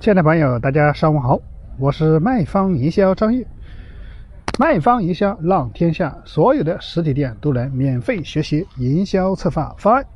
[0.00, 1.40] 亲爱的朋友，大家上午好，
[1.76, 3.44] 我是卖方营销张毅。
[4.56, 10.06] 卖方营销让天下所有的实体店都能免费学习营销策划方案。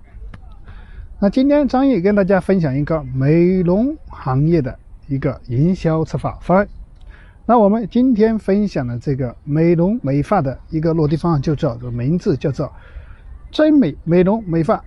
[1.19, 6.69] 那今天张毅跟大家分享一个美容行业的一个营销策划方案。
[7.45, 12.73] 那我们今天分享的这个美容美发的一个落地方案，就叫做名字叫做
[13.51, 14.81] 真美美容美发。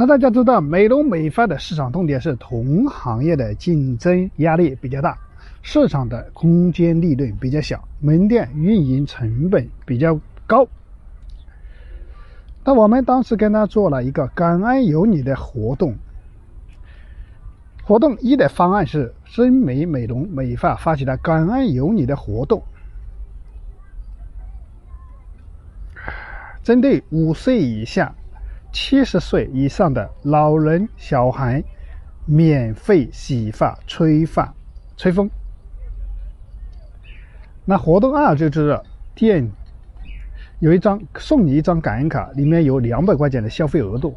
[0.00, 5.18] 那大家知道，美容美发的市场痛点是同行业的竞争压力比较大，
[5.60, 10.66] 市场的空间利润比较小，门店运营成本比较高。
[12.64, 15.94] 那我们当时跟他做了一个感恩有你的活动，
[17.84, 22.62] 活动一的方案是真美美容美发发起的感恩有你的活动，
[26.64, 28.14] 针对五岁以下。
[28.72, 31.62] 七十岁以上的老人、小孩，
[32.24, 34.54] 免费洗发、吹发、
[34.96, 35.28] 吹风。
[37.64, 38.80] 那活动二就是
[39.14, 39.50] 店
[40.58, 44.14] 有一张送你一张感恩卡，里面有两百块钱的消费额度，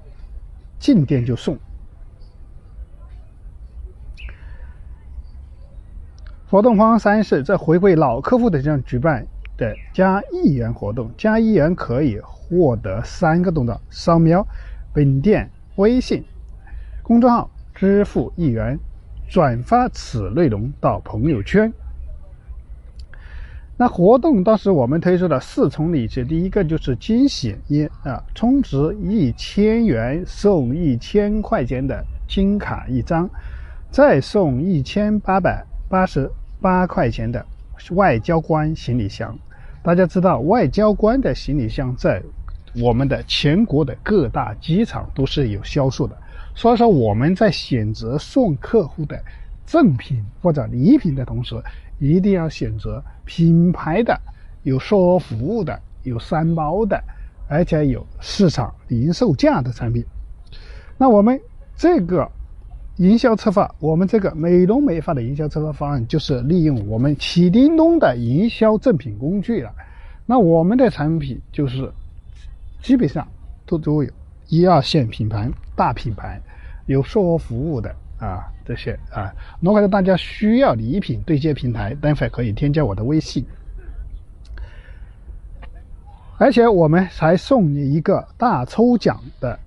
[0.79, 1.57] 进店就送。
[6.49, 9.25] 活动方三是在回馈老客户的这样举办。
[9.55, 12.19] 的加一元活动，加一元可以
[12.53, 14.45] 获得三个动作：扫描
[14.93, 16.23] 本店微信
[17.01, 18.77] 公众号支付一元，
[19.27, 21.73] 转发此内容到朋友圈。
[23.75, 33.27] 那活动当时我们推出了四重礼节，第一个就是惊喜一啊，充值一千元送一千块钱的金卡一张，
[33.89, 36.29] 再送一千八百八十
[36.61, 37.45] 八块钱的。
[37.91, 39.37] 外交官行李箱，
[39.81, 42.21] 大家知道，外交官的行李箱在
[42.75, 46.17] 我们的全国的各大机场都是有销售的。
[46.55, 49.19] 所以说，我们在选择送客户的
[49.65, 51.55] 赠品或者礼品的同时，
[51.99, 54.19] 一定要选择品牌的、
[54.63, 57.01] 有售后服务的、有三包的，
[57.47, 60.05] 而且有市场零售价的产品。
[60.97, 61.39] 那我们
[61.75, 62.29] 这个。
[62.97, 69.71] 营销策划，我们这个美容美发的营销策划方案，就是利用我们启叮咚的营销赠品工具了。
[70.27, 71.91] 那我们的产品就是
[72.83, 73.25] 基本上
[73.65, 74.11] 都都有
[74.49, 76.39] 一二线品牌、大品牌，
[76.85, 77.89] 有售后服务的
[78.19, 79.33] 啊这些啊。
[79.61, 83.43] 如果大家需要礼品对接平台，待会可以添加我的微信。
[86.37, 89.57] 而且我们还送你一个大抽奖的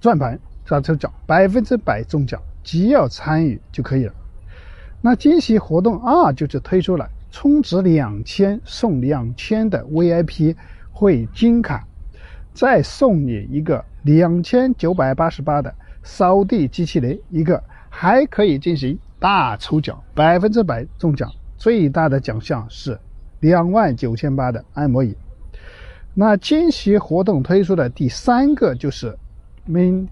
[0.00, 0.38] 转盘。
[0.68, 4.12] 大抽奖百分之百中奖，只要参与就可以了。
[5.00, 10.56] 那惊喜活动二就是推出了充值两千送两千的 VIP
[10.90, 11.86] 会金卡，
[12.56, 15.72] 再送你一个两千九百八十八的
[16.02, 22.98] 扫地机器人一个，还可以进行大抽奖，百分之百中奖，最大的奖项是
[23.40, 25.14] 两万九千八的按摩椅。
[26.14, 29.14] 那惊喜活动推出的第三个就是
[29.66, 30.06] 每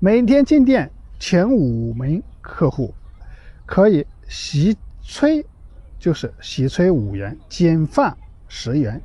[0.00, 0.90] 每天进店
[1.20, 2.92] 前五名客户
[3.64, 5.46] 可以洗吹，
[6.00, 8.16] 就是洗吹五元，剪发
[8.48, 9.00] 十元，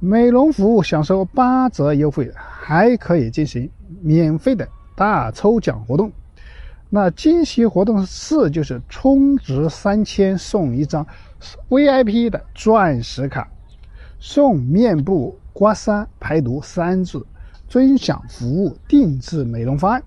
[0.00, 3.70] 美容服务享受八折优惠，还可以进行
[4.02, 6.12] 免费的大抽奖活动。
[6.90, 11.06] 那惊喜活动四就是充值三千送一张
[11.68, 13.48] VIP 的钻石卡，
[14.20, 17.26] 送面部刮痧排毒三次。
[17.66, 20.02] 尊享服务定制美容方案，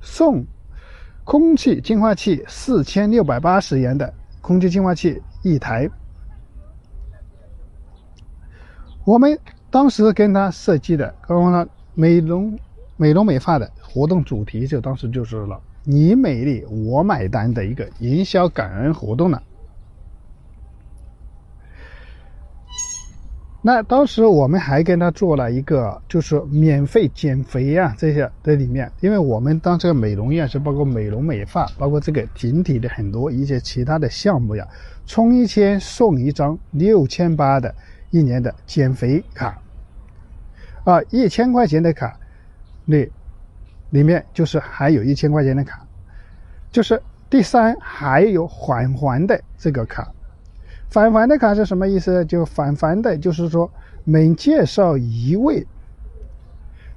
[0.00, 0.44] 送
[1.24, 5.90] 空气净化器四千六百八十元的空气净化器一台。
[9.04, 9.38] 我们
[9.70, 12.58] 当时跟他设计的，刚刚呢美容
[12.96, 19.42] 美容美发的活动主题，就当时就是了“你美丽我买单”的一个营销感恩活动了。
[23.62, 34.66] 那当时我们还跟他做了一个，就是免费减肥啊这些在里面，因为我们当这个美容院是包括美容美发，包括这个整体的很多一些其他的项目呀，
[35.04, 37.74] 充一千送一张六千八的
[38.10, 39.58] 一年的减肥卡，
[40.84, 42.18] 啊，一千块钱的卡，
[42.84, 43.08] 那
[43.90, 45.86] 里面就是还有一千块钱的卡，
[46.70, 50.12] 就是第三还有返还的这个卡。
[50.88, 52.24] 返还的卡是什么意思？
[52.24, 53.70] 就返还的，就是说
[54.02, 55.64] 每介绍一位，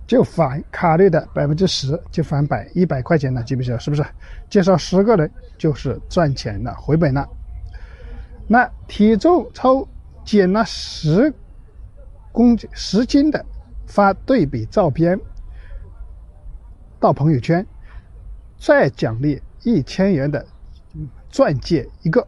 [0.07, 3.77] 就返卡率的百分之十，就返百一百块钱了，记不记得？
[3.77, 4.03] 是不是？
[4.49, 7.29] 介绍十个人就是赚钱了，回本了。
[8.47, 9.87] 那体重超
[10.23, 11.33] 减了十
[12.31, 13.45] 公斤十斤的
[13.85, 15.19] 发对比照片
[16.99, 17.65] 到朋友圈，
[18.57, 20.45] 再奖励一千元的
[21.29, 22.27] 钻戒一个。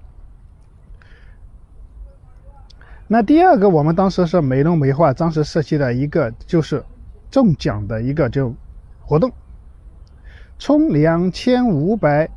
[3.07, 6.83] 那第二个，我们当时是美容美发当时设计的一个就是
[7.30, 8.53] 中奖的一个就
[9.01, 9.31] 活动，
[10.57, 12.30] 充两千五百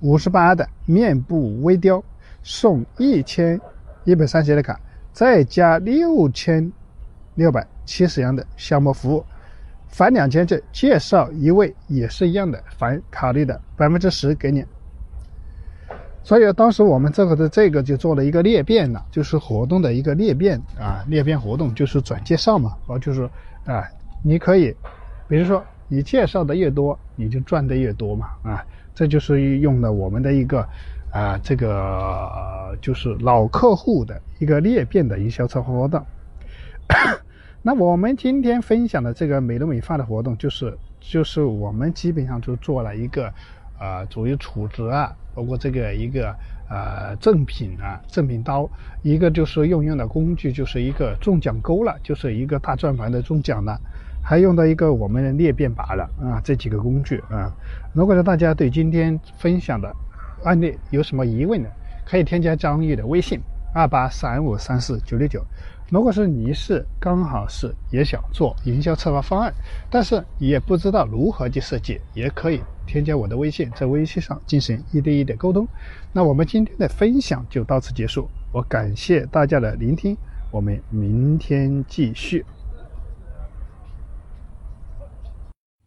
[0.00, 2.04] 五十八的面部微雕
[2.42, 3.60] 送一千
[4.04, 4.78] 一百三十的卡，
[5.12, 6.72] 再加六千
[7.34, 9.24] 六百七十元的项目服务，
[9.88, 14.64] 返两千就介绍一位也是一样的返卡率的百分之十给你。
[16.24, 23.28] 所以当时我们这个的这个就做了一个裂变了，就是活动的一个裂变啊，裂变活动就是转介绍嘛，哦，就是
[23.66, 23.84] 啊，
[24.22, 24.72] 你可以，
[25.26, 28.64] 比如说你介绍的越多，你就赚的越多嘛，啊，
[28.94, 30.64] 这就是用的我们的一个
[31.10, 31.68] 啊，这个
[32.80, 36.04] 就是老客户的一个裂变的营销策划活动。
[37.62, 43.32] 那我们今天分享的这个美容美发的活动，就是就是我们基本上就做了一个。
[43.78, 46.32] 啊，作为储值啊，包括这个一个
[46.70, 48.70] 呃赠品啊，赠品刀，
[49.02, 53.76] 一个就是用用的工具，就是一个中奖钩了，就是一个大转盘的中奖了，
[54.22, 57.52] 还用到一个我们的裂变拔了啊，这几个工具啊。
[57.92, 59.92] 如果说大家对今天分享的
[60.44, 61.68] 案例有什么疑问呢，
[62.04, 63.40] 可以添加张玉的微信
[63.74, 65.42] 二八三五三四九六九。
[65.90, 69.52] 如果是你是刚好是也想做营销策划方案，
[69.90, 75.68] 但是也不知道如何去设计，也可以添加我的微信，在微信上进行一对一的沟通。
[76.10, 80.16] 那我们今天的分享就到此结束，我感谢大家的聆听，
[80.50, 82.42] 我们明天继续。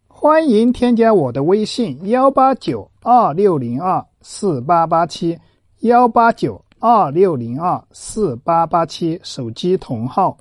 [0.07, 5.37] 欢迎添加我的微信幺八九二六零二四八八七
[5.85, 6.65] 幺八九。
[6.79, 10.37] 二六零二四八八七手机同号。